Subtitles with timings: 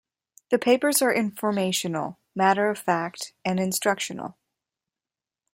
[0.49, 4.35] The papers are informational, matter-of-fact, and instructional.